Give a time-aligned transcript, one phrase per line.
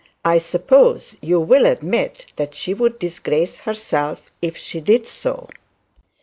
[0.25, 5.47] I suppose you'll admit that she would disgrace herself if she did so.'